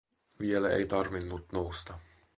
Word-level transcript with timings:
Vielä 0.39 0.69
ei 0.69 0.87
tarvinnut 0.87 1.51
nousta. 1.51 1.99